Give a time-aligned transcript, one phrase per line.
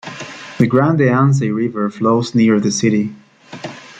[0.57, 3.13] The Grande-Anse River flows near the city.